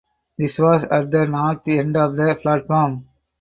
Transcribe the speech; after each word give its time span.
This 0.35 0.57
was 0.57 0.83
at 0.85 1.11
the 1.11 1.27
north 1.27 1.61
end 1.67 1.95
of 1.95 2.15
the 2.15 2.33
platform. 2.41 3.05